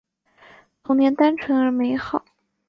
[0.83, 2.25] 童年单纯而美好